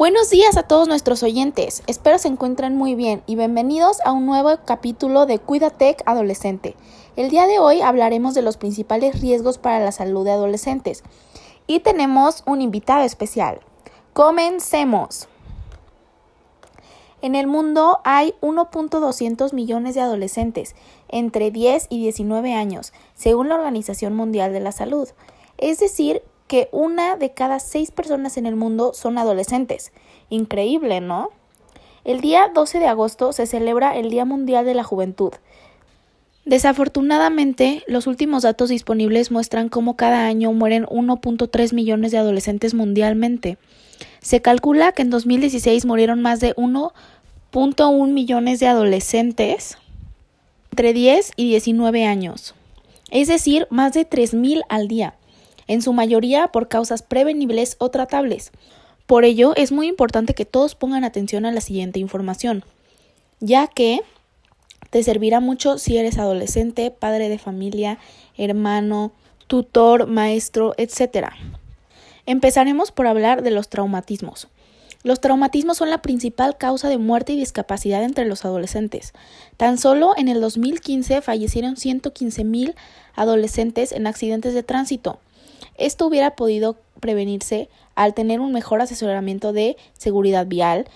Buenos 0.00 0.30
días 0.30 0.56
a 0.56 0.62
todos 0.62 0.88
nuestros 0.88 1.22
oyentes, 1.22 1.82
espero 1.86 2.16
se 2.16 2.28
encuentren 2.28 2.74
muy 2.74 2.94
bien 2.94 3.22
y 3.26 3.36
bienvenidos 3.36 3.98
a 4.02 4.12
un 4.12 4.24
nuevo 4.24 4.48
capítulo 4.64 5.26
de 5.26 5.38
Cuidatec 5.38 6.02
Adolescente. 6.06 6.74
El 7.16 7.28
día 7.28 7.46
de 7.46 7.58
hoy 7.58 7.82
hablaremos 7.82 8.32
de 8.32 8.40
los 8.40 8.56
principales 8.56 9.20
riesgos 9.20 9.58
para 9.58 9.78
la 9.78 9.92
salud 9.92 10.24
de 10.24 10.30
adolescentes 10.30 11.02
y 11.66 11.80
tenemos 11.80 12.44
un 12.46 12.62
invitado 12.62 13.02
especial. 13.02 13.60
Comencemos. 14.14 15.28
En 17.20 17.34
el 17.34 17.46
mundo 17.46 17.98
hay 18.02 18.32
1.200 18.40 19.52
millones 19.52 19.96
de 19.96 20.00
adolescentes 20.00 20.76
entre 21.08 21.50
10 21.50 21.88
y 21.90 21.98
19 21.98 22.54
años, 22.54 22.94
según 23.14 23.50
la 23.50 23.56
Organización 23.56 24.16
Mundial 24.16 24.54
de 24.54 24.60
la 24.60 24.72
Salud. 24.72 25.10
Es 25.58 25.78
decir, 25.78 26.22
que 26.50 26.68
una 26.72 27.14
de 27.14 27.30
cada 27.30 27.60
seis 27.60 27.92
personas 27.92 28.36
en 28.36 28.44
el 28.44 28.56
mundo 28.56 28.90
son 28.92 29.18
adolescentes. 29.18 29.92
Increíble, 30.30 31.00
¿no? 31.00 31.30
El 32.02 32.20
día 32.20 32.50
12 32.52 32.80
de 32.80 32.88
agosto 32.88 33.32
se 33.32 33.46
celebra 33.46 33.96
el 33.96 34.10
Día 34.10 34.24
Mundial 34.24 34.64
de 34.64 34.74
la 34.74 34.82
Juventud. 34.82 35.32
Desafortunadamente, 36.44 37.84
los 37.86 38.08
últimos 38.08 38.42
datos 38.42 38.68
disponibles 38.68 39.30
muestran 39.30 39.68
cómo 39.68 39.94
cada 39.94 40.26
año 40.26 40.52
mueren 40.52 40.86
1.3 40.86 41.72
millones 41.72 42.10
de 42.10 42.18
adolescentes 42.18 42.74
mundialmente. 42.74 43.56
Se 44.18 44.42
calcula 44.42 44.90
que 44.90 45.02
en 45.02 45.10
2016 45.10 45.86
murieron 45.86 46.20
más 46.20 46.40
de 46.40 46.56
1.1 46.56 48.08
millones 48.08 48.58
de 48.58 48.66
adolescentes 48.66 49.78
entre 50.72 50.94
10 50.94 51.30
y 51.36 51.48
19 51.50 52.06
años, 52.06 52.56
es 53.12 53.28
decir, 53.28 53.68
más 53.70 53.92
de 53.92 54.04
3.000 54.08 54.62
al 54.68 54.88
día 54.88 55.14
en 55.70 55.82
su 55.82 55.92
mayoría 55.92 56.48
por 56.48 56.66
causas 56.66 57.02
prevenibles 57.02 57.76
o 57.78 57.90
tratables. 57.90 58.50
Por 59.06 59.24
ello, 59.24 59.54
es 59.54 59.70
muy 59.70 59.86
importante 59.86 60.34
que 60.34 60.44
todos 60.44 60.74
pongan 60.74 61.04
atención 61.04 61.46
a 61.46 61.52
la 61.52 61.60
siguiente 61.60 62.00
información, 62.00 62.64
ya 63.38 63.68
que 63.68 64.00
te 64.90 65.04
servirá 65.04 65.38
mucho 65.38 65.78
si 65.78 65.96
eres 65.96 66.18
adolescente, 66.18 66.90
padre 66.90 67.28
de 67.28 67.38
familia, 67.38 67.98
hermano, 68.36 69.12
tutor, 69.46 70.08
maestro, 70.08 70.74
etc. 70.76 71.28
Empezaremos 72.26 72.90
por 72.90 73.06
hablar 73.06 73.44
de 73.44 73.52
los 73.52 73.68
traumatismos. 73.68 74.48
Los 75.04 75.20
traumatismos 75.20 75.76
son 75.76 75.90
la 75.90 76.02
principal 76.02 76.56
causa 76.56 76.88
de 76.88 76.98
muerte 76.98 77.34
y 77.34 77.38
discapacidad 77.38 78.02
entre 78.02 78.24
los 78.24 78.44
adolescentes. 78.44 79.12
Tan 79.56 79.78
solo 79.78 80.14
en 80.16 80.26
el 80.26 80.40
2015 80.40 81.22
fallecieron 81.22 81.76
115.000 81.76 82.74
adolescentes 83.14 83.92
en 83.92 84.08
accidentes 84.08 84.52
de 84.52 84.64
tránsito. 84.64 85.20
Esto 85.76 86.06
hubiera 86.06 86.36
podido 86.36 86.76
prevenirse 87.00 87.68
al 87.94 88.14
tener 88.14 88.40
un 88.40 88.52
mejor 88.52 88.80
asesoramiento 88.80 89.52
de 89.52 89.76
seguridad 89.96 90.46
vial 90.46 90.86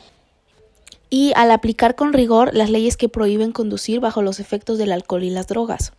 y 1.10 1.32
al 1.36 1.50
aplicar 1.50 1.94
con 1.94 2.12
rigor 2.12 2.54
las 2.54 2.70
leyes 2.70 2.96
que 2.96 3.08
prohíben 3.08 3.52
conducir 3.52 4.00
bajo 4.00 4.22
los 4.22 4.40
efectos 4.40 4.78
del 4.78 4.92
alcohol 4.92 5.22
y 5.22 5.30
las 5.30 5.46
drogas. 5.46 5.92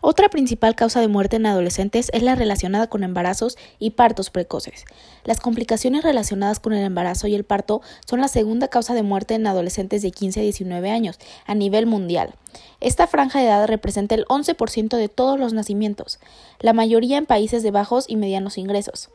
Otra 0.00 0.28
principal 0.28 0.74
causa 0.74 1.00
de 1.00 1.08
muerte 1.08 1.36
en 1.36 1.46
adolescentes 1.46 2.10
es 2.12 2.22
la 2.22 2.34
relacionada 2.34 2.86
con 2.88 3.04
embarazos 3.04 3.56
y 3.78 3.90
partos 3.90 4.30
precoces. 4.30 4.84
Las 5.24 5.40
complicaciones 5.40 6.04
relacionadas 6.04 6.60
con 6.60 6.72
el 6.72 6.84
embarazo 6.84 7.26
y 7.26 7.34
el 7.34 7.44
parto 7.44 7.80
son 8.06 8.20
la 8.20 8.28
segunda 8.28 8.68
causa 8.68 8.94
de 8.94 9.02
muerte 9.02 9.34
en 9.34 9.46
adolescentes 9.46 10.02
de 10.02 10.10
15 10.10 10.40
a 10.40 10.42
19 10.42 10.90
años 10.90 11.18
a 11.46 11.54
nivel 11.54 11.86
mundial. 11.86 12.34
Esta 12.80 13.06
franja 13.06 13.38
de 13.38 13.46
edad 13.46 13.66
representa 13.66 14.14
el 14.14 14.24
11% 14.26 14.96
de 14.96 15.08
todos 15.08 15.38
los 15.38 15.52
nacimientos, 15.52 16.18
la 16.60 16.72
mayoría 16.72 17.18
en 17.18 17.26
países 17.26 17.62
de 17.62 17.70
bajos 17.70 18.04
y 18.08 18.16
medianos 18.16 18.58
ingresos. 18.58 19.10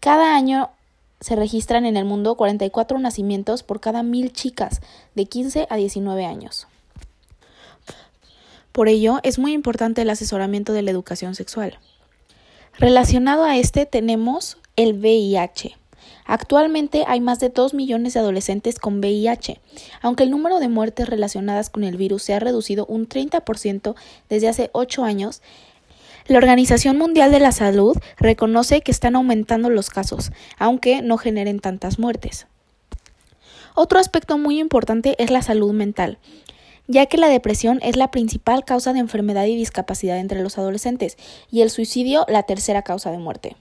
Cada 0.00 0.36
año 0.36 0.70
se 1.20 1.36
registran 1.36 1.86
en 1.86 1.96
el 1.96 2.04
mundo 2.04 2.36
44 2.36 2.98
nacimientos 2.98 3.62
por 3.62 3.80
cada 3.80 4.02
mil 4.02 4.32
chicas 4.32 4.82
de 5.14 5.26
15 5.26 5.66
a 5.70 5.76
19 5.76 6.26
años. 6.26 6.66
Por 8.76 8.90
ello, 8.90 9.20
es 9.22 9.38
muy 9.38 9.54
importante 9.54 10.02
el 10.02 10.10
asesoramiento 10.10 10.74
de 10.74 10.82
la 10.82 10.90
educación 10.90 11.34
sexual. 11.34 11.78
Relacionado 12.78 13.44
a 13.44 13.56
este 13.56 13.86
tenemos 13.86 14.58
el 14.76 14.92
VIH. 14.92 15.78
Actualmente 16.26 17.04
hay 17.08 17.22
más 17.22 17.40
de 17.40 17.48
2 17.48 17.72
millones 17.72 18.12
de 18.12 18.20
adolescentes 18.20 18.78
con 18.78 18.98
VIH, 18.98 19.62
aunque 20.02 20.24
el 20.24 20.30
número 20.30 20.60
de 20.60 20.68
muertes 20.68 21.08
relacionadas 21.08 21.70
con 21.70 21.84
el 21.84 21.96
virus 21.96 22.24
se 22.24 22.34
ha 22.34 22.38
reducido 22.38 22.84
un 22.84 23.08
30% 23.08 23.94
desde 24.28 24.48
hace 24.48 24.68
8 24.74 25.04
años. 25.04 25.40
La 26.26 26.36
Organización 26.36 26.98
Mundial 26.98 27.30
de 27.30 27.40
la 27.40 27.52
Salud 27.52 27.96
reconoce 28.18 28.82
que 28.82 28.92
están 28.92 29.16
aumentando 29.16 29.70
los 29.70 29.88
casos, 29.88 30.32
aunque 30.58 31.00
no 31.00 31.16
generen 31.16 31.60
tantas 31.60 31.98
muertes. 31.98 32.46
Otro 33.74 33.98
aspecto 33.98 34.36
muy 34.36 34.58
importante 34.58 35.16
es 35.18 35.30
la 35.30 35.40
salud 35.40 35.72
mental 35.72 36.18
ya 36.88 37.06
que 37.06 37.18
la 37.18 37.28
depresión 37.28 37.78
es 37.82 37.96
la 37.96 38.10
principal 38.10 38.64
causa 38.64 38.92
de 38.92 39.00
enfermedad 39.00 39.46
y 39.46 39.56
discapacidad 39.56 40.18
entre 40.18 40.42
los 40.42 40.58
adolescentes 40.58 41.16
y 41.50 41.62
el 41.62 41.70
suicidio 41.70 42.24
la 42.28 42.44
tercera 42.44 42.82
causa 42.82 43.10
de 43.10 43.18
muerte. 43.18 43.56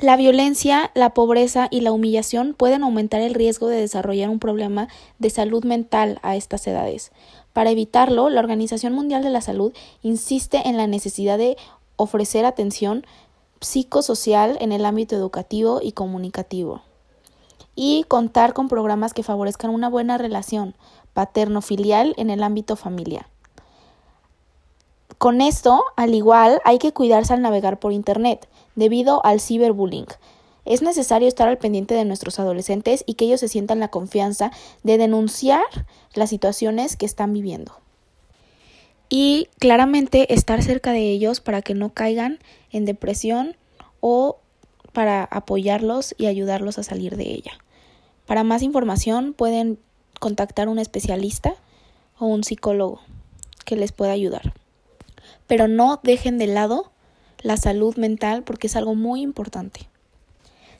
La 0.00 0.16
violencia, 0.16 0.90
la 0.94 1.14
pobreza 1.14 1.68
y 1.70 1.80
la 1.80 1.92
humillación 1.92 2.54
pueden 2.54 2.82
aumentar 2.82 3.20
el 3.20 3.32
riesgo 3.32 3.68
de 3.68 3.80
desarrollar 3.80 4.28
un 4.28 4.40
problema 4.40 4.88
de 5.20 5.30
salud 5.30 5.64
mental 5.64 6.18
a 6.22 6.34
estas 6.34 6.66
edades. 6.66 7.12
Para 7.52 7.70
evitarlo, 7.70 8.28
la 8.28 8.40
Organización 8.40 8.92
Mundial 8.92 9.22
de 9.22 9.30
la 9.30 9.40
Salud 9.40 9.72
insiste 10.02 10.68
en 10.68 10.76
la 10.76 10.88
necesidad 10.88 11.38
de 11.38 11.56
ofrecer 11.94 12.44
atención 12.44 13.06
psicosocial 13.60 14.58
en 14.60 14.72
el 14.72 14.84
ámbito 14.84 15.14
educativo 15.14 15.78
y 15.80 15.92
comunicativo 15.92 16.82
y 17.74 18.04
contar 18.08 18.52
con 18.52 18.68
programas 18.68 19.14
que 19.14 19.22
favorezcan 19.22 19.70
una 19.70 19.88
buena 19.88 20.18
relación 20.18 20.74
paterno-filial 21.12 22.14
en 22.16 22.30
el 22.30 22.42
ámbito 22.42 22.76
familiar. 22.76 23.26
Con 25.18 25.40
esto, 25.40 25.82
al 25.96 26.14
igual, 26.14 26.60
hay 26.64 26.78
que 26.78 26.92
cuidarse 26.92 27.32
al 27.32 27.42
navegar 27.42 27.78
por 27.78 27.92
Internet, 27.92 28.48
debido 28.74 29.24
al 29.24 29.40
ciberbullying. 29.40 30.06
Es 30.64 30.82
necesario 30.82 31.28
estar 31.28 31.48
al 31.48 31.58
pendiente 31.58 31.94
de 31.94 32.04
nuestros 32.04 32.38
adolescentes 32.38 33.04
y 33.06 33.14
que 33.14 33.26
ellos 33.26 33.40
se 33.40 33.48
sientan 33.48 33.80
la 33.80 33.88
confianza 33.88 34.50
de 34.82 34.98
denunciar 34.98 35.64
las 36.14 36.30
situaciones 36.30 36.96
que 36.96 37.06
están 37.06 37.32
viviendo. 37.32 37.72
Y 39.08 39.48
claramente 39.58 40.32
estar 40.34 40.62
cerca 40.62 40.92
de 40.92 41.10
ellos 41.10 41.40
para 41.40 41.62
que 41.62 41.74
no 41.74 41.92
caigan 41.92 42.38
en 42.70 42.84
depresión 42.84 43.56
o 44.00 44.38
para 44.92 45.24
apoyarlos 45.24 46.14
y 46.18 46.26
ayudarlos 46.26 46.78
a 46.78 46.82
salir 46.82 47.16
de 47.16 47.24
ella. 47.24 47.52
Para 48.26 48.44
más 48.44 48.62
información 48.62 49.32
pueden 49.32 49.78
contactar 50.18 50.68
a 50.68 50.70
un 50.70 50.78
especialista 50.78 51.54
o 52.18 52.26
un 52.26 52.44
psicólogo 52.44 53.00
que 53.64 53.76
les 53.76 53.92
pueda 53.92 54.12
ayudar. 54.12 54.54
Pero 55.46 55.68
no 55.68 56.00
dejen 56.02 56.38
de 56.38 56.46
lado 56.46 56.90
la 57.42 57.56
salud 57.56 57.96
mental 57.96 58.42
porque 58.42 58.66
es 58.66 58.76
algo 58.76 58.94
muy 58.94 59.20
importante. 59.20 59.88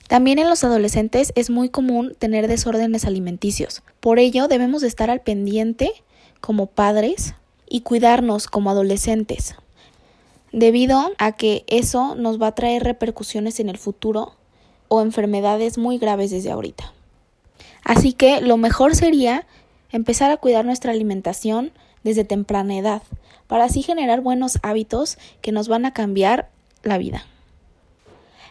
También 0.08 0.38
en 0.38 0.48
los 0.48 0.64
adolescentes 0.64 1.32
es 1.34 1.50
muy 1.50 1.68
común 1.68 2.14
tener 2.18 2.48
desórdenes 2.48 3.04
alimenticios. 3.04 3.82
Por 4.00 4.18
ello 4.18 4.48
debemos 4.48 4.82
estar 4.82 5.10
al 5.10 5.20
pendiente 5.20 5.90
como 6.40 6.66
padres 6.66 7.34
y 7.68 7.80
cuidarnos 7.80 8.46
como 8.46 8.70
adolescentes, 8.70 9.56
debido 10.52 11.10
a 11.18 11.32
que 11.32 11.64
eso 11.66 12.14
nos 12.14 12.40
va 12.40 12.48
a 12.48 12.54
traer 12.54 12.84
repercusiones 12.84 13.60
en 13.60 13.68
el 13.68 13.78
futuro 13.78 14.34
o 14.88 15.00
enfermedades 15.00 15.78
muy 15.78 15.98
graves 15.98 16.30
desde 16.30 16.50
ahorita. 16.50 16.93
Así 17.84 18.12
que 18.12 18.40
lo 18.40 18.56
mejor 18.56 18.96
sería 18.96 19.46
empezar 19.90 20.30
a 20.30 20.36
cuidar 20.38 20.64
nuestra 20.64 20.92
alimentación 20.92 21.72
desde 22.02 22.24
temprana 22.24 22.76
edad, 22.76 23.02
para 23.46 23.64
así 23.64 23.82
generar 23.82 24.20
buenos 24.20 24.58
hábitos 24.62 25.18
que 25.40 25.52
nos 25.52 25.68
van 25.68 25.84
a 25.84 25.92
cambiar 25.92 26.50
la 26.82 26.98
vida. 26.98 27.26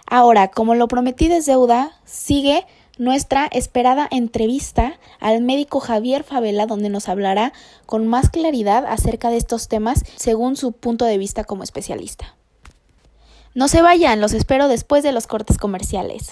Ahora, 0.05 0.49
como 0.49 0.75
lo 0.75 0.87
prometí 0.87 1.27
desde 1.27 1.53
deuda, 1.53 1.91
sigue 2.05 2.65
nuestra 2.97 3.47
esperada 3.51 4.07
entrevista 4.11 4.99
al 5.19 5.41
médico 5.41 5.79
Javier 5.79 6.23
Favela, 6.23 6.67
donde 6.67 6.89
nos 6.89 7.09
hablará 7.09 7.53
con 7.85 8.07
más 8.07 8.29
claridad 8.29 8.85
acerca 8.85 9.29
de 9.29 9.37
estos 9.37 9.67
temas 9.67 10.03
según 10.15 10.55
su 10.55 10.73
punto 10.73 11.05
de 11.05 11.17
vista 11.17 11.43
como 11.43 11.63
especialista. 11.63 12.35
No 13.55 13.67
se 13.67 13.81
vayan, 13.81 14.21
los 14.21 14.33
espero 14.33 14.67
después 14.67 15.03
de 15.03 15.11
los 15.11 15.27
cortes 15.27 15.57
comerciales. 15.57 16.31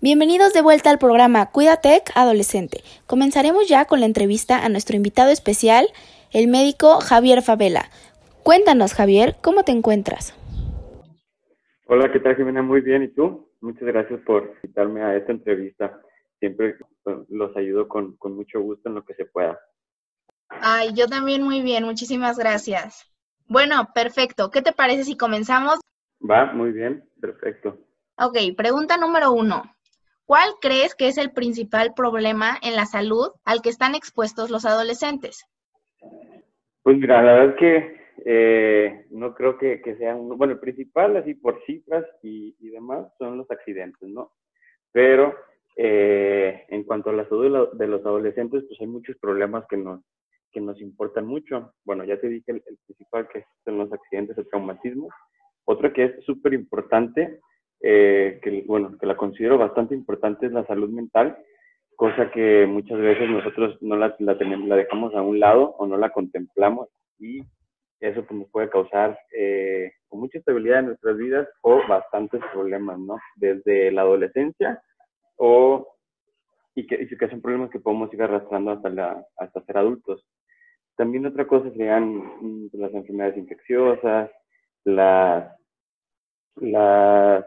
Bienvenidos 0.00 0.52
de 0.52 0.60
vuelta 0.60 0.90
al 0.90 0.98
programa 0.98 1.46
Cuídate 1.46 2.02
Adolescente. 2.14 2.82
Comenzaremos 3.06 3.68
ya 3.68 3.84
con 3.86 4.00
la 4.00 4.06
entrevista 4.06 4.64
a 4.64 4.68
nuestro 4.68 4.96
invitado 4.96 5.30
especial, 5.30 5.86
el 6.32 6.48
médico 6.48 7.00
Javier 7.00 7.42
Favela. 7.42 7.84
Cuéntanos, 8.42 8.92
Javier, 8.92 9.36
¿cómo 9.40 9.62
te 9.62 9.72
encuentras? 9.72 10.34
Hola, 11.86 12.12
¿qué 12.12 12.18
tal, 12.18 12.34
Jimena? 12.34 12.60
Muy 12.60 12.80
bien, 12.80 13.04
¿y 13.04 13.08
tú? 13.08 13.48
Muchas 13.60 13.84
gracias 13.84 14.20
por 14.26 14.54
invitarme 14.62 15.02
a 15.02 15.16
esta 15.16 15.32
entrevista. 15.32 16.00
Siempre 16.40 16.76
los 17.28 17.56
ayudo 17.56 17.86
con, 17.88 18.16
con 18.16 18.34
mucho 18.34 18.60
gusto 18.60 18.88
en 18.88 18.96
lo 18.96 19.04
que 19.04 19.14
se 19.14 19.24
pueda. 19.24 19.58
Ay, 20.48 20.92
yo 20.92 21.06
también 21.06 21.42
muy 21.42 21.62
bien, 21.62 21.84
muchísimas 21.84 22.36
gracias. 22.36 23.10
Bueno, 23.46 23.88
perfecto. 23.94 24.50
¿Qué 24.50 24.60
te 24.60 24.72
parece 24.72 25.04
si 25.04 25.16
comenzamos? 25.16 25.78
Va, 26.20 26.52
muy 26.52 26.72
bien, 26.72 27.08
perfecto. 27.20 27.78
Ok, 28.16 28.38
pregunta 28.56 28.96
número 28.96 29.32
uno. 29.32 29.73
¿Cuál 30.26 30.50
crees 30.60 30.94
que 30.94 31.08
es 31.08 31.18
el 31.18 31.32
principal 31.32 31.92
problema 31.94 32.58
en 32.62 32.76
la 32.76 32.86
salud 32.86 33.28
al 33.44 33.60
que 33.62 33.68
están 33.68 33.94
expuestos 33.94 34.50
los 34.50 34.64
adolescentes? 34.64 35.44
Pues 36.82 36.96
mira, 36.98 37.22
la 37.22 37.32
verdad 37.32 37.48
es 37.50 37.56
que 37.56 38.04
eh, 38.24 39.06
no 39.10 39.34
creo 39.34 39.58
que, 39.58 39.82
que 39.82 39.96
sean, 39.96 40.28
bueno, 40.28 40.54
el 40.54 40.60
principal, 40.60 41.16
así 41.16 41.34
por 41.34 41.62
cifras 41.66 42.04
y, 42.22 42.56
y 42.58 42.70
demás, 42.70 43.06
son 43.18 43.38
los 43.38 43.50
accidentes, 43.50 44.08
¿no? 44.08 44.32
Pero 44.92 45.34
eh, 45.76 46.64
en 46.68 46.84
cuanto 46.84 47.10
a 47.10 47.12
la 47.12 47.28
salud 47.28 47.68
de, 47.72 47.86
los 47.86 48.06
adolescentes, 48.06 48.64
pues 48.68 48.80
hay 48.80 48.86
muchos 48.86 49.16
problemas 49.18 49.64
que 49.68 49.76
nos, 49.76 50.00
que 50.52 50.60
nos 50.60 50.80
importan 50.80 51.26
mucho. 51.26 51.72
Bueno, 51.84 52.04
ya 52.04 52.20
te 52.20 52.28
dije 52.28 52.52
el, 52.52 52.62
principal, 52.86 53.28
que 53.28 53.44
son 53.64 53.78
los 53.78 53.92
accidentes, 53.92 54.38
el 54.38 54.48
traumatismo. 54.48 55.08
Otro 55.64 55.92
que 55.92 56.04
es 56.04 56.24
súper 56.24 56.54
importante, 56.54 57.40
eh, 57.86 58.40
que, 58.42 58.64
bueno, 58.66 58.96
que 58.98 59.06
la 59.06 59.14
considero 59.14 59.58
bastante 59.58 59.94
importante, 59.94 60.46
es 60.46 60.52
la 60.52 60.66
salud 60.66 60.88
mental, 60.88 61.36
cosa 61.96 62.30
que 62.30 62.66
muchas 62.66 62.98
veces 62.98 63.28
nosotros 63.28 63.76
no 63.82 63.94
la, 63.96 64.16
la, 64.20 64.38
tenemos, 64.38 64.66
la 64.66 64.76
dejamos 64.76 65.14
a 65.14 65.20
un 65.20 65.38
lado 65.38 65.74
o 65.78 65.86
no 65.86 65.98
la 65.98 66.08
contemplamos 66.08 66.88
y 67.18 67.42
eso 68.00 68.24
pues, 68.24 68.40
nos 68.40 68.50
puede 68.50 68.70
causar 68.70 69.18
eh, 69.36 69.92
mucha 70.10 70.38
estabilidad 70.38 70.78
en 70.78 70.86
nuestras 70.86 71.16
vidas 71.18 71.46
o 71.60 71.80
bastantes 71.86 72.40
problemas, 72.54 72.98
¿no? 72.98 73.18
Desde 73.36 73.92
la 73.92 74.00
adolescencia 74.00 74.82
o 75.36 75.94
y 76.74 76.86
que, 76.86 77.02
y 77.02 77.16
que 77.18 77.28
son 77.28 77.42
problemas 77.42 77.70
que 77.70 77.80
podemos 77.80 78.12
ir 78.14 78.22
arrastrando 78.22 78.70
hasta, 78.70 78.88
la, 78.88 79.24
hasta 79.36 79.62
ser 79.64 79.76
adultos. 79.76 80.24
También 80.96 81.26
otra 81.26 81.46
cosa 81.46 81.70
serían 81.70 82.16
mm, 82.16 82.70
las 82.72 82.94
enfermedades 82.94 83.36
infecciosas, 83.36 84.30
las, 84.84 85.54
las, 86.56 87.44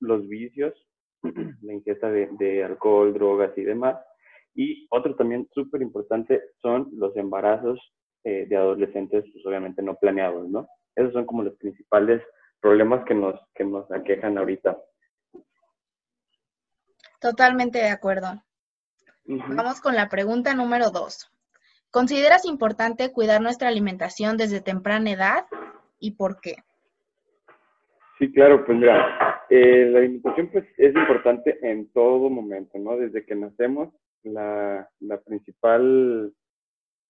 los 0.00 0.26
vicios, 0.28 0.74
la 1.22 1.72
ingesta 1.72 2.10
de, 2.10 2.28
de 2.38 2.64
alcohol, 2.64 3.14
drogas 3.14 3.56
y 3.56 3.62
demás. 3.62 3.96
Y 4.54 4.86
otro 4.90 5.16
también 5.16 5.48
súper 5.52 5.82
importante 5.82 6.40
son 6.62 6.88
los 6.92 7.16
embarazos 7.16 7.80
eh, 8.24 8.46
de 8.48 8.56
adolescentes, 8.56 9.24
pues 9.32 9.44
obviamente 9.46 9.82
no 9.82 9.96
planeados, 9.96 10.48
¿no? 10.48 10.68
Esos 10.94 11.12
son 11.12 11.26
como 11.26 11.42
los 11.42 11.56
principales 11.56 12.22
problemas 12.60 13.04
que 13.04 13.14
nos, 13.14 13.38
que 13.54 13.64
nos 13.64 13.90
aquejan 13.90 14.38
ahorita. 14.38 14.78
Totalmente 17.20 17.78
de 17.78 17.88
acuerdo. 17.88 18.42
Vamos 19.26 19.80
con 19.80 19.94
la 19.94 20.08
pregunta 20.08 20.54
número 20.54 20.90
dos. 20.90 21.30
¿Consideras 21.90 22.44
importante 22.44 23.12
cuidar 23.12 23.40
nuestra 23.40 23.68
alimentación 23.68 24.36
desde 24.36 24.60
temprana 24.60 25.10
edad 25.10 25.46
y 25.98 26.12
por 26.12 26.40
qué? 26.40 26.56
Sí, 28.18 28.32
claro, 28.32 28.64
pues 28.64 28.78
mira, 28.78 29.23
eh, 29.50 29.88
la 29.90 29.98
alimentación 29.98 30.48
pues 30.48 30.64
es 30.76 30.94
importante 30.94 31.58
en 31.62 31.90
todo 31.92 32.30
momento, 32.30 32.78
¿no? 32.78 32.96
Desde 32.96 33.24
que 33.24 33.34
nacemos, 33.34 33.90
la, 34.22 34.88
principal 35.26 36.32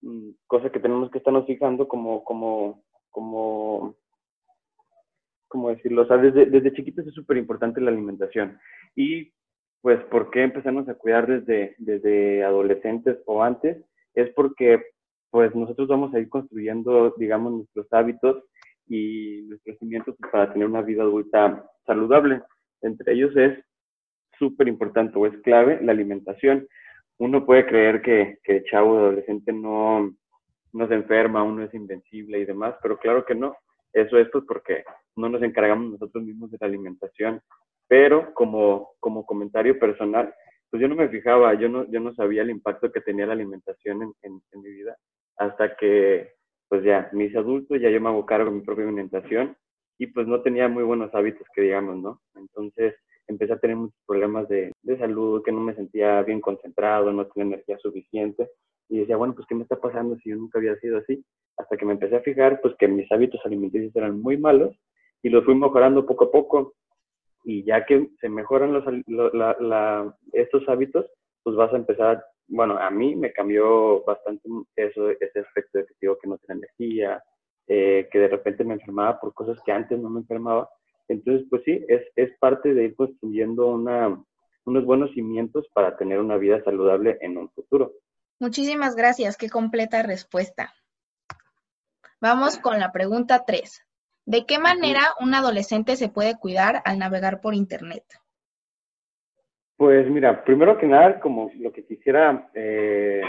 mm, 0.02 0.30
cosa 0.46 0.70
que 0.70 0.80
tenemos 0.80 1.10
que 1.10 1.18
estarnos 1.18 1.46
fijando 1.46 1.86
como, 1.86 2.24
como, 2.24 2.82
como, 3.10 3.96
decirlo, 5.70 6.02
o 6.02 6.06
sea, 6.06 6.16
desde, 6.16 6.46
desde 6.46 6.72
chiquitos 6.72 7.06
es 7.06 7.14
súper 7.14 7.36
importante 7.36 7.80
la 7.80 7.90
alimentación. 7.90 8.58
Y 8.96 9.32
pues, 9.80 10.02
¿por 10.06 10.30
qué 10.30 10.42
empezamos 10.42 10.88
a 10.88 10.94
cuidar 10.94 11.26
desde, 11.26 11.76
desde 11.78 12.42
adolescentes 12.42 13.18
o 13.26 13.42
antes? 13.42 13.84
Es 14.14 14.30
porque, 14.34 14.82
pues, 15.30 15.54
nosotros 15.54 15.88
vamos 15.88 16.14
a 16.14 16.18
ir 16.18 16.28
construyendo, 16.28 17.14
digamos, 17.18 17.52
nuestros 17.52 17.92
hábitos 17.92 18.44
y 18.86 19.42
nuestros 19.48 19.78
cimientos 19.78 20.14
para 20.30 20.52
tener 20.52 20.68
una 20.68 20.82
vida 20.82 21.02
adulta 21.02 21.64
saludable. 21.86 22.42
Entre 22.82 23.14
ellos 23.14 23.36
es 23.36 23.58
súper 24.38 24.68
importante 24.68 25.18
o 25.18 25.26
es 25.26 25.36
clave 25.42 25.78
la 25.82 25.92
alimentación. 25.92 26.66
Uno 27.18 27.46
puede 27.46 27.66
creer 27.66 28.02
que, 28.02 28.38
que 28.42 28.58
el 28.58 28.64
chavo 28.64 28.98
adolescente 28.98 29.52
no, 29.52 30.14
no 30.72 30.88
se 30.88 30.94
enferma, 30.94 31.42
uno 31.42 31.62
es 31.62 31.72
invencible 31.74 32.40
y 32.40 32.44
demás, 32.44 32.74
pero 32.82 32.98
claro 32.98 33.24
que 33.24 33.34
no. 33.34 33.56
Eso 33.92 34.18
es 34.18 34.28
pues 34.30 34.44
porque 34.46 34.84
no 35.16 35.28
nos 35.28 35.42
encargamos 35.42 35.92
nosotros 35.92 36.24
mismos 36.24 36.50
de 36.50 36.58
la 36.60 36.66
alimentación 36.66 37.40
pero 37.88 38.32
como, 38.34 38.94
como 39.00 39.26
comentario 39.26 39.78
personal, 39.78 40.34
pues 40.70 40.80
yo 40.80 40.88
no 40.88 40.96
me 40.96 41.08
fijaba, 41.08 41.54
yo 41.54 41.68
no, 41.68 41.88
yo 41.90 42.00
no 42.00 42.14
sabía 42.14 42.42
el 42.42 42.50
impacto 42.50 42.90
que 42.90 43.00
tenía 43.00 43.26
la 43.26 43.34
alimentación 43.34 44.02
en, 44.22 44.40
en, 44.50 44.62
mi 44.62 44.70
vida, 44.70 44.96
hasta 45.36 45.76
que 45.76 46.32
pues 46.74 46.84
ya 46.84 47.08
me 47.12 47.26
hice 47.26 47.38
adulto, 47.38 47.76
ya 47.76 47.88
yo 47.88 48.00
me 48.00 48.08
hago 48.08 48.26
cargo 48.26 48.50
de 48.50 48.56
mi 48.56 48.62
propia 48.62 48.82
alimentación 48.82 49.56
y 49.96 50.08
pues 50.08 50.26
no 50.26 50.42
tenía 50.42 50.66
muy 50.66 50.82
buenos 50.82 51.14
hábitos 51.14 51.46
que 51.54 51.60
digamos, 51.60 51.96
¿no? 51.98 52.20
Entonces 52.34 52.96
empecé 53.28 53.52
a 53.52 53.60
tener 53.60 53.76
muchos 53.76 54.00
problemas 54.04 54.48
de, 54.48 54.72
de 54.82 54.98
salud, 54.98 55.40
que 55.44 55.52
no 55.52 55.60
me 55.60 55.76
sentía 55.76 56.20
bien 56.22 56.40
concentrado, 56.40 57.12
no 57.12 57.28
tenía 57.28 57.54
energía 57.54 57.78
suficiente 57.78 58.50
y 58.88 58.98
decía, 58.98 59.16
bueno, 59.16 59.36
pues 59.36 59.46
¿qué 59.46 59.54
me 59.54 59.62
está 59.62 59.76
pasando 59.76 60.16
si 60.16 60.30
yo 60.30 60.36
nunca 60.36 60.58
había 60.58 60.74
sido 60.80 60.98
así? 60.98 61.24
Hasta 61.56 61.76
que 61.76 61.86
me 61.86 61.92
empecé 61.92 62.16
a 62.16 62.22
fijar 62.22 62.60
pues 62.60 62.74
que 62.76 62.88
mis 62.88 63.10
hábitos 63.12 63.40
alimenticios 63.44 63.94
eran 63.94 64.20
muy 64.20 64.36
malos 64.36 64.76
y 65.22 65.28
los 65.28 65.44
fui 65.44 65.54
mejorando 65.54 66.04
poco 66.04 66.24
a 66.24 66.32
poco 66.32 66.74
y 67.44 67.62
ya 67.62 67.86
que 67.86 68.08
se 68.20 68.28
mejoran 68.28 68.72
los, 68.72 68.84
estos 70.32 70.68
hábitos, 70.68 71.06
pues 71.44 71.54
vas 71.54 71.72
a 71.72 71.76
empezar, 71.76 72.24
bueno, 72.46 72.78
a 72.78 72.90
mí 72.90 73.16
me 73.16 73.32
cambió 73.32 74.04
bastante 74.04 74.48
eso, 74.76 75.10
ese 75.10 75.40
aspecto 75.40 75.78
de 75.78 75.86
que 75.86 75.94
digo 76.00 76.18
que 76.18 76.28
no 76.28 76.38
tenía 76.38 76.64
energía, 76.64 77.24
eh, 77.66 78.08
que 78.12 78.18
de 78.18 78.28
repente 78.28 78.64
me 78.64 78.74
enfermaba 78.74 79.18
por 79.20 79.32
cosas 79.32 79.58
que 79.64 79.72
antes 79.72 79.98
no 79.98 80.10
me 80.10 80.20
enfermaba. 80.20 80.68
Entonces, 81.08 81.46
pues 81.50 81.62
sí, 81.64 81.84
es, 81.88 82.02
es 82.16 82.36
parte 82.38 82.74
de 82.74 82.84
ir 82.84 82.94
construyendo 82.94 83.66
una, 83.66 84.22
unos 84.64 84.84
buenos 84.84 85.12
cimientos 85.12 85.66
para 85.72 85.96
tener 85.96 86.20
una 86.20 86.36
vida 86.36 86.62
saludable 86.64 87.18
en 87.20 87.38
un 87.38 87.50
futuro. 87.50 87.92
Muchísimas 88.40 88.96
gracias, 88.96 89.36
qué 89.36 89.48
completa 89.48 90.02
respuesta. 90.02 90.74
Vamos 92.20 92.58
con 92.58 92.78
la 92.78 92.92
pregunta 92.92 93.44
3. 93.46 93.82
¿De 94.26 94.46
qué 94.46 94.58
manera 94.58 95.12
un 95.20 95.34
adolescente 95.34 95.96
se 95.96 96.08
puede 96.08 96.38
cuidar 96.38 96.82
al 96.86 96.98
navegar 96.98 97.40
por 97.40 97.54
Internet? 97.54 98.04
Pues 99.76 100.08
mira, 100.08 100.44
primero 100.44 100.78
que 100.78 100.86
nada, 100.86 101.18
como 101.20 101.50
lo 101.58 101.72
que 101.72 101.84
quisiera 101.84 102.48
eh, 102.54 103.22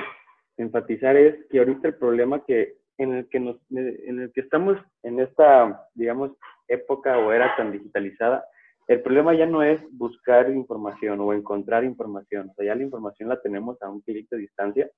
enfatizar 0.57 1.15
es 1.17 1.45
que 1.49 1.59
ahorita 1.59 1.87
el 1.87 1.95
problema 1.95 2.43
que 2.45 2.77
en 2.97 3.13
el 3.13 3.29
que 3.29 3.39
nos, 3.39 3.57
en 3.71 4.19
el 4.21 4.31
que 4.31 4.41
estamos 4.41 4.77
en 5.03 5.19
esta, 5.19 5.87
digamos, 5.95 6.31
época 6.67 7.17
o 7.17 7.31
era 7.31 7.55
tan 7.55 7.71
digitalizada, 7.71 8.45
el 8.87 9.01
problema 9.01 9.33
ya 9.33 9.47
no 9.47 9.63
es 9.63 9.81
buscar 9.91 10.49
información 10.51 11.19
o 11.19 11.33
encontrar 11.33 11.83
información, 11.83 12.49
o 12.51 12.53
sea, 12.53 12.65
ya 12.65 12.75
la 12.75 12.83
información 12.83 13.29
la 13.29 13.41
tenemos 13.41 13.81
a 13.81 13.89
un 13.89 14.01
clic 14.01 14.29
de 14.29 14.37
distancia. 14.37 14.89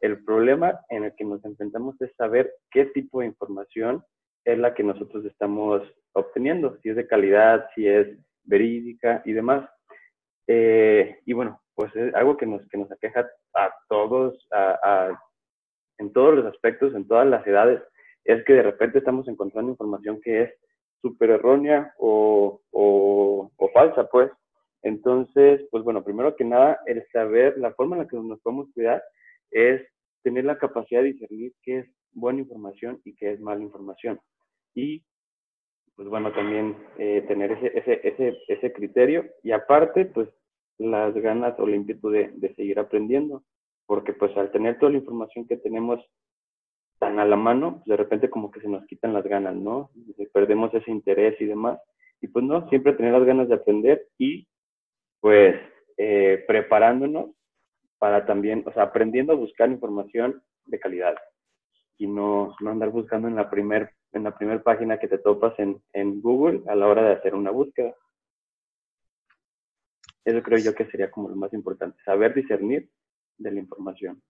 El 0.00 0.24
problema 0.24 0.80
en 0.88 1.04
el 1.04 1.14
que 1.14 1.24
nos 1.24 1.44
enfrentamos 1.44 2.00
es 2.00 2.12
saber 2.16 2.52
qué 2.70 2.86
tipo 2.86 3.20
de 3.20 3.26
información 3.26 4.02
es 4.44 4.58
la 4.58 4.74
que 4.74 4.82
nosotros 4.82 5.24
estamos 5.24 5.82
obteniendo, 6.12 6.76
si 6.82 6.88
es 6.88 6.96
de 6.96 7.06
calidad, 7.06 7.66
si 7.74 7.86
es 7.86 8.08
verídica 8.42 9.22
y 9.24 9.32
demás. 9.32 9.68
Eh, 10.46 11.18
y 11.26 11.32
bueno, 11.32 11.60
pues 11.74 11.94
es 11.96 12.14
algo 12.14 12.36
que 12.36 12.46
nos, 12.46 12.66
que 12.68 12.78
nos 12.78 12.90
aqueja 12.92 13.28
a 13.54 13.70
todos, 13.88 14.46
en 15.98 16.12
todos 16.12 16.34
los 16.34 16.46
aspectos, 16.46 16.94
en 16.94 17.06
todas 17.06 17.26
las 17.26 17.46
edades, 17.46 17.80
es 18.24 18.44
que 18.44 18.54
de 18.54 18.62
repente 18.62 18.98
estamos 18.98 19.28
encontrando 19.28 19.70
información 19.70 20.20
que 20.20 20.42
es 20.42 20.54
súper 21.00 21.30
errónea 21.30 21.94
o, 21.98 22.60
o, 22.70 23.50
o, 23.56 23.68
falsa, 23.70 24.08
pues. 24.08 24.30
Entonces, 24.82 25.62
pues 25.70 25.84
bueno, 25.84 26.02
primero 26.02 26.36
que 26.36 26.44
nada, 26.44 26.80
el 26.86 27.04
saber 27.12 27.56
la 27.58 27.72
forma 27.72 27.96
en 27.96 28.02
la 28.02 28.08
que 28.08 28.16
nos 28.16 28.40
podemos 28.40 28.68
cuidar 28.74 29.02
es 29.50 29.82
tener 30.22 30.44
la 30.44 30.58
capacidad 30.58 31.02
de 31.02 31.12
discernir 31.12 31.52
qué 31.62 31.78
es 31.80 31.86
buena 32.12 32.40
información 32.40 33.00
y 33.04 33.14
qué 33.14 33.32
es 33.32 33.40
mala 33.40 33.62
información 33.62 34.20
y 34.74 35.02
pues 35.96 36.08
bueno, 36.08 36.32
también 36.32 36.76
eh, 36.98 37.24
tener 37.28 37.52
ese, 37.52 37.78
ese, 37.78 38.00
ese, 38.06 38.38
ese 38.48 38.72
criterio 38.72 39.26
y 39.42 39.52
aparte, 39.52 40.06
pues 40.06 40.28
las 40.78 41.14
ganas 41.14 41.58
o 41.58 41.66
la 41.66 41.76
inquietud 41.76 42.12
de, 42.12 42.30
de 42.34 42.54
seguir 42.54 42.78
aprendiendo, 42.78 43.44
porque 43.86 44.12
pues 44.12 44.34
al 44.36 44.50
tener 44.50 44.78
toda 44.78 44.92
la 44.92 44.98
información 44.98 45.46
que 45.46 45.56
tenemos 45.56 46.00
tan 47.00 47.18
a 47.18 47.24
la 47.24 47.36
mano, 47.36 47.76
pues, 47.76 47.86
de 47.86 47.96
repente 47.96 48.30
como 48.30 48.50
que 48.50 48.60
se 48.60 48.68
nos 48.68 48.86
quitan 48.86 49.12
las 49.12 49.24
ganas, 49.24 49.56
¿no? 49.56 49.90
Perdemos 50.32 50.72
ese 50.74 50.90
interés 50.90 51.40
y 51.40 51.46
demás. 51.46 51.80
Y 52.20 52.28
pues 52.28 52.44
no, 52.44 52.68
siempre 52.68 52.92
tener 52.92 53.12
las 53.12 53.24
ganas 53.24 53.48
de 53.48 53.54
aprender 53.54 54.06
y 54.18 54.46
pues 55.20 55.56
eh, 55.96 56.44
preparándonos 56.46 57.30
para 57.98 58.26
también, 58.26 58.62
o 58.66 58.72
sea, 58.72 58.84
aprendiendo 58.84 59.32
a 59.32 59.36
buscar 59.36 59.70
información 59.70 60.42
de 60.66 60.78
calidad 60.78 61.16
y 61.98 62.06
no, 62.06 62.54
no 62.60 62.70
andar 62.70 62.90
buscando 62.90 63.28
en 63.28 63.36
la 63.36 63.50
primer 63.50 63.90
en 64.12 64.24
la 64.24 64.36
primera 64.36 64.62
página 64.62 64.98
que 64.98 65.08
te 65.08 65.18
topas 65.18 65.58
en, 65.58 65.82
en 65.92 66.20
Google 66.20 66.62
a 66.68 66.74
la 66.74 66.86
hora 66.86 67.02
de 67.02 67.14
hacer 67.14 67.34
una 67.34 67.50
búsqueda. 67.50 67.94
Eso 70.24 70.42
creo 70.42 70.58
yo 70.58 70.74
que 70.74 70.86
sería 70.86 71.10
como 71.10 71.28
lo 71.28 71.36
más 71.36 71.52
importante, 71.52 71.98
saber 72.04 72.34
discernir 72.34 72.90
de 73.38 73.52
la 73.52 73.60
información. 73.60 74.22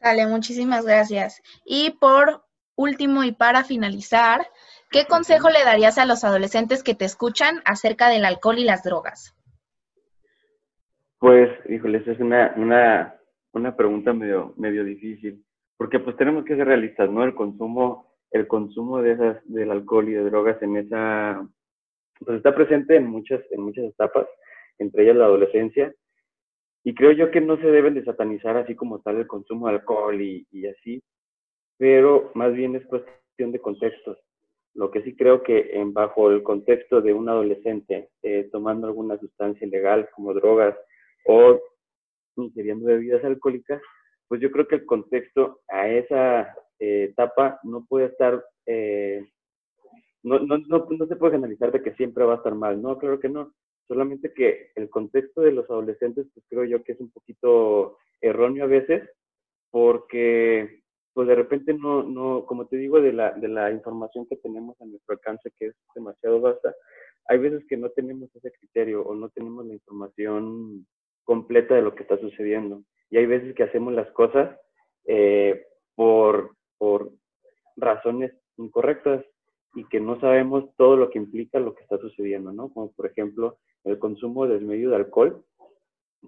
Dale, 0.00 0.26
muchísimas 0.26 0.84
gracias. 0.84 1.42
Y 1.64 1.92
por 1.92 2.44
último 2.76 3.24
y 3.24 3.32
para 3.32 3.64
finalizar, 3.64 4.46
¿qué 4.90 5.06
consejo 5.06 5.48
le 5.48 5.64
darías 5.64 5.96
a 5.98 6.04
los 6.04 6.24
adolescentes 6.24 6.82
que 6.82 6.94
te 6.94 7.04
escuchan 7.04 7.62
acerca 7.64 8.08
del 8.08 8.24
alcohol 8.24 8.58
y 8.58 8.64
las 8.64 8.82
drogas? 8.82 9.34
Pues, 11.18 11.48
híjole, 11.70 11.98
esa 11.98 12.12
es 12.12 12.20
una, 12.20 12.52
una, 12.56 13.14
una 13.52 13.74
pregunta 13.74 14.12
medio, 14.12 14.52
medio 14.58 14.84
difícil, 14.84 15.42
porque 15.78 15.98
pues 15.98 16.16
tenemos 16.16 16.44
que 16.44 16.56
ser 16.56 16.66
realistas, 16.66 17.08
¿no? 17.08 17.24
El 17.24 17.34
consumo, 17.34 18.03
el 18.34 18.48
consumo 18.48 19.00
de 19.00 19.12
esas, 19.12 19.40
del 19.44 19.70
alcohol 19.70 20.08
y 20.08 20.12
de 20.12 20.24
drogas 20.24 20.60
en 20.60 20.76
esa, 20.76 21.48
pues 22.18 22.36
está 22.38 22.52
presente 22.54 22.96
en 22.96 23.06
muchas, 23.06 23.40
en 23.52 23.62
muchas 23.62 23.84
etapas, 23.84 24.26
entre 24.78 25.04
ellas 25.04 25.16
la 25.16 25.26
adolescencia, 25.26 25.94
y 26.82 26.94
creo 26.94 27.12
yo 27.12 27.30
que 27.30 27.40
no 27.40 27.56
se 27.58 27.70
deben 27.70 27.94
de 27.94 28.04
satanizar 28.04 28.56
así 28.56 28.74
como 28.74 29.00
tal 29.00 29.18
el 29.18 29.28
consumo 29.28 29.68
de 29.68 29.74
alcohol 29.74 30.20
y, 30.20 30.46
y 30.50 30.66
así, 30.66 31.00
pero 31.78 32.32
más 32.34 32.52
bien 32.52 32.74
es 32.74 32.84
cuestión 32.86 33.52
de 33.52 33.60
contextos. 33.60 34.18
Lo 34.74 34.90
que 34.90 35.02
sí 35.02 35.14
creo 35.14 35.44
que 35.44 35.70
en, 35.72 35.92
bajo 35.92 36.28
el 36.30 36.42
contexto 36.42 37.00
de 37.00 37.14
un 37.14 37.28
adolescente 37.28 38.08
eh, 38.22 38.48
tomando 38.50 38.88
alguna 38.88 39.16
sustancia 39.18 39.64
ilegal 39.64 40.08
como 40.12 40.34
drogas, 40.34 40.76
o 41.26 41.60
ingiriendo 42.36 42.86
bebidas 42.86 43.24
alcohólicas, 43.24 43.80
pues 44.26 44.40
yo 44.40 44.50
creo 44.50 44.66
que 44.66 44.74
el 44.74 44.86
contexto 44.86 45.60
a 45.68 45.88
esa 45.88 46.52
eh, 46.78 47.08
etapa 47.10 47.60
no 47.62 47.84
puede 47.86 48.06
estar, 48.06 48.44
eh, 48.66 49.26
no, 50.22 50.38
no, 50.38 50.58
no, 50.58 50.86
no, 50.88 51.06
se 51.06 51.16
puede 51.16 51.36
analizar 51.36 51.72
de 51.72 51.82
que 51.82 51.94
siempre 51.94 52.24
va 52.24 52.34
a 52.34 52.36
estar 52.36 52.54
mal, 52.54 52.80
no, 52.80 52.98
claro 52.98 53.20
que 53.20 53.28
no, 53.28 53.52
solamente 53.86 54.32
que 54.32 54.70
el 54.74 54.88
contexto 54.90 55.42
de 55.42 55.52
los 55.52 55.68
adolescentes, 55.70 56.26
pues 56.32 56.44
creo 56.48 56.64
yo 56.64 56.82
que 56.82 56.92
es 56.92 57.00
un 57.00 57.10
poquito 57.10 57.98
erróneo 58.20 58.64
a 58.64 58.68
veces, 58.68 59.08
porque 59.70 60.80
pues 61.12 61.28
de 61.28 61.34
repente 61.36 61.72
no, 61.72 62.02
no, 62.02 62.44
como 62.44 62.66
te 62.66 62.76
digo, 62.76 63.00
de 63.00 63.12
la, 63.12 63.32
de 63.32 63.48
la 63.48 63.70
información 63.70 64.26
que 64.26 64.36
tenemos 64.36 64.80
a 64.80 64.84
nuestro 64.84 65.14
alcance, 65.14 65.52
que 65.56 65.66
es 65.66 65.74
demasiado 65.94 66.40
vasta, 66.40 66.74
hay 67.26 67.38
veces 67.38 67.64
que 67.68 67.76
no 67.76 67.90
tenemos 67.90 68.34
ese 68.34 68.50
criterio 68.52 69.02
o 69.02 69.14
no 69.14 69.28
tenemos 69.30 69.64
la 69.64 69.74
información 69.74 70.86
completa 71.24 71.74
de 71.74 71.82
lo 71.82 71.94
que 71.94 72.02
está 72.02 72.18
sucediendo. 72.18 72.82
Y 73.10 73.16
hay 73.16 73.26
veces 73.26 73.54
que 73.54 73.62
hacemos 73.62 73.94
las 73.94 74.10
cosas 74.10 74.58
eh, 75.06 75.64
por, 75.94 76.56
por 76.78 77.12
razones 77.76 78.32
incorrectas 78.56 79.24
y 79.74 79.84
que 79.86 80.00
no 80.00 80.20
sabemos 80.20 80.64
todo 80.76 80.96
lo 80.96 81.10
que 81.10 81.18
implica 81.18 81.58
lo 81.58 81.74
que 81.74 81.82
está 81.82 81.98
sucediendo, 81.98 82.52
¿no? 82.52 82.72
Como 82.72 82.92
por 82.92 83.06
ejemplo 83.06 83.58
el 83.84 83.98
consumo 83.98 84.46
desmedido 84.46 84.90
de 84.90 84.96
alcohol, 84.96 85.44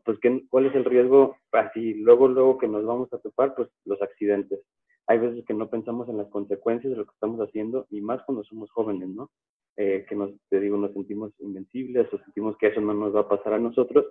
pues 0.05 0.19
¿qué, 0.21 0.45
¿cuál 0.51 0.67
es 0.67 0.75
el 0.75 0.85
riesgo? 0.85 1.37
Así, 1.53 1.95
luego, 1.95 2.29
luego 2.29 2.59
que 2.59 2.69
nos 2.69 2.85
vamos 2.85 3.13
a 3.13 3.19
topar, 3.19 3.55
pues 3.55 3.69
los 3.85 4.01
accidentes. 4.03 4.61
Hay 5.07 5.19
veces 5.19 5.45
que 5.47 5.55
no 5.55 5.71
pensamos 5.71 6.09
en 6.09 6.19
las 6.19 6.29
consecuencias 6.29 6.91
de 6.91 6.97
lo 6.97 7.05
que 7.07 7.15
estamos 7.15 7.41
haciendo 7.41 7.87
y 7.91 8.01
más 8.01 8.23
cuando 8.25 8.43
somos 8.45 8.71
jóvenes, 8.73 9.09
¿no? 9.09 9.31
Eh, 9.77 10.05
que 10.09 10.17
nos, 10.17 10.31
te 10.49 10.59
digo, 10.59 10.77
nos 10.77 10.93
sentimos 10.93 11.33
invencibles 11.39 12.13
o 12.13 12.19
sentimos 12.19 12.57
que 12.57 12.69
eso 12.69 12.81
no 12.81 12.95
nos 12.95 13.15
va 13.15 13.21
a 13.21 13.29
pasar 13.29 13.53
a 13.53 13.59
nosotros 13.59 14.07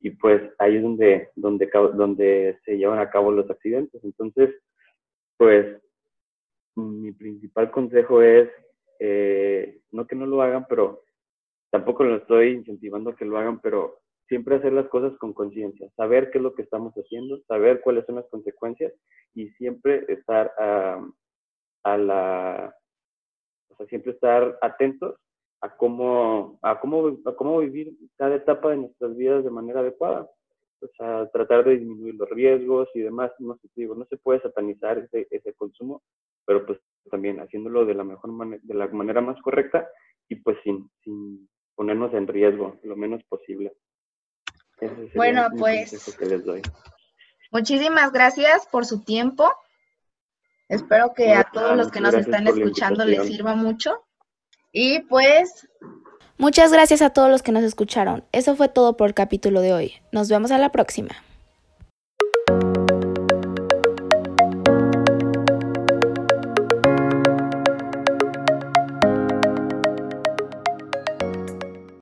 y 0.00 0.10
pues 0.10 0.42
ahí 0.58 0.76
es 0.76 0.82
donde, 0.82 1.30
donde 1.36 2.58
se 2.64 2.76
llevan 2.76 2.98
a 2.98 3.10
cabo 3.10 3.30
los 3.30 3.48
accidentes. 3.48 4.04
Entonces, 4.04 4.50
pues 5.36 5.80
mi 6.76 7.12
principal 7.12 7.70
consejo 7.70 8.22
es, 8.22 8.50
eh, 9.00 9.80
no 9.92 10.06
que 10.06 10.16
no 10.16 10.26
lo 10.26 10.42
hagan, 10.42 10.66
pero 10.68 11.02
tampoco 11.70 12.04
lo 12.04 12.16
estoy 12.16 12.52
incentivando 12.52 13.10
a 13.10 13.16
que 13.16 13.24
lo 13.24 13.38
hagan, 13.38 13.60
pero 13.60 14.00
siempre 14.28 14.56
hacer 14.56 14.72
las 14.72 14.88
cosas 14.88 15.16
con 15.18 15.32
conciencia, 15.32 15.90
saber 15.96 16.30
qué 16.30 16.38
es 16.38 16.44
lo 16.44 16.54
que 16.54 16.62
estamos 16.62 16.94
haciendo, 16.94 17.40
saber 17.46 17.80
cuáles 17.80 18.06
son 18.06 18.16
las 18.16 18.28
consecuencias 18.28 18.92
y 19.34 19.48
siempre 19.50 20.04
estar 20.08 20.52
a, 20.58 21.06
a 21.84 21.96
la, 21.98 22.74
o 23.68 23.76
sea, 23.76 23.86
siempre 23.86 24.12
estar 24.12 24.58
atentos 24.62 25.16
a 25.60 25.76
cómo, 25.76 26.58
a 26.62 26.80
cómo, 26.80 27.18
a 27.24 27.32
cómo 27.34 27.58
vivir 27.60 27.96
cada 28.16 28.36
etapa 28.36 28.70
de 28.70 28.78
nuestras 28.78 29.16
vidas 29.16 29.44
de 29.44 29.50
manera 29.50 29.80
adecuada. 29.80 30.28
O 30.84 30.94
sea, 30.96 31.28
tratar 31.30 31.64
de 31.64 31.78
disminuir 31.78 32.14
los 32.14 32.28
riesgos 32.30 32.88
y 32.94 33.00
demás. 33.00 33.32
No 33.38 33.56
sé, 33.56 33.68
digo, 33.74 33.94
no 33.94 34.04
se 34.06 34.16
puede 34.16 34.40
satanizar 34.40 34.98
ese, 34.98 35.26
ese 35.30 35.54
consumo, 35.54 36.02
pero 36.44 36.66
pues 36.66 36.78
también 37.10 37.40
haciéndolo 37.40 37.84
de 37.84 37.94
la 37.94 38.04
mejor 38.04 38.32
manera, 38.32 38.62
de 38.64 38.74
la 38.74 38.86
manera 38.88 39.20
más 39.20 39.40
correcta 39.42 39.88
y 40.28 40.36
pues 40.36 40.56
sin, 40.62 40.90
sin 41.02 41.48
ponernos 41.74 42.12
en 42.14 42.26
riesgo 42.26 42.78
lo 42.82 42.96
menos 42.96 43.22
posible. 43.24 43.72
bueno, 45.14 45.48
pues 45.58 46.16
muchísimas 47.50 48.12
gracias 48.12 48.66
por 48.70 48.84
su 48.84 49.02
tiempo. 49.02 49.50
Espero 50.68 51.12
que 51.14 51.32
a 51.32 51.44
todos 51.44 51.76
los 51.76 51.90
que 51.90 52.00
nos 52.00 52.14
están 52.14 52.46
escuchando 52.46 53.04
les 53.04 53.26
sirva 53.26 53.54
mucho. 53.54 54.04
Y 54.72 55.00
pues... 55.02 55.68
Muchas 56.36 56.72
gracias 56.72 57.00
a 57.00 57.10
todos 57.10 57.30
los 57.30 57.42
que 57.42 57.52
nos 57.52 57.64
escucharon. 57.64 58.24
Eso 58.32 58.56
fue 58.56 58.68
todo 58.68 58.96
por 58.96 59.08
el 59.08 59.14
capítulo 59.14 59.60
de 59.60 59.72
hoy. 59.72 59.92
Nos 60.12 60.28
vemos 60.28 60.50
a 60.50 60.58
la 60.58 60.70
próxima. 60.70 61.23